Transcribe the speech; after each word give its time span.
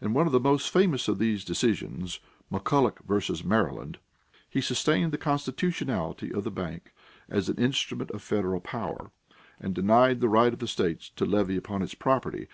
In 0.00 0.14
one 0.14 0.24
of 0.26 0.32
the 0.32 0.40
most 0.40 0.70
famous 0.70 1.08
of 1.08 1.18
these 1.18 1.44
decisions 1.44 2.20
(McCulloch 2.50 3.04
vs. 3.04 3.44
Maryland), 3.44 3.98
he 4.48 4.62
sustained 4.62 5.12
the 5.12 5.18
constitutionality 5.18 6.32
of 6.32 6.44
the 6.44 6.50
bank 6.50 6.94
as 7.28 7.50
an 7.50 7.56
instrument 7.56 8.10
of 8.12 8.22
federal 8.22 8.60
power 8.60 9.10
and 9.60 9.74
denied 9.74 10.22
the 10.22 10.28
right 10.30 10.54
of 10.54 10.60
the 10.60 10.68
states 10.68 11.10
to 11.16 11.26
levy 11.26 11.58
upon 11.58 11.82
its 11.82 11.94
property. 11.94 12.46